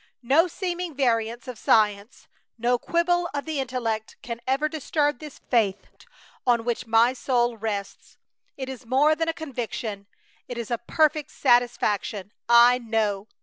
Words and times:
No 0.23 0.47
seeming 0.47 0.95
variance 0.95 1.47
of 1.47 1.59
science, 1.59 2.27
no 2.57 2.79
quibble 2.79 3.29
of 3.35 3.45
the 3.45 3.59
intellect, 3.59 4.15
can 4.23 4.41
ever 4.47 4.67
disturb 4.67 5.19
this 5.19 5.37
faith 5.37 5.89
on 6.47 6.63
which 6.63 6.87
my 6.87 7.13
soul 7.13 7.55
rests. 7.55 8.17
It 8.57 8.67
is 8.67 8.83
more 8.87 9.13
than 9.13 9.29
a 9.29 9.31
conviction; 9.31 10.07
it 10.47 10.57
is 10.57 10.71
a 10.71 10.79
perfect 10.79 11.29
satisfaction! 11.29 12.31
I 12.49 12.79
KNOW! 12.79 13.27